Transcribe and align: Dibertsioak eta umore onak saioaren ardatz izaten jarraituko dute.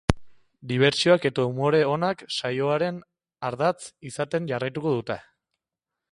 Dibertsioak 0.69 1.25
eta 1.29 1.43
umore 1.49 1.81
onak 1.89 2.23
saioaren 2.37 2.97
ardatz 3.51 3.77
izaten 4.13 4.49
jarraituko 4.53 4.95
dute. 4.97 5.19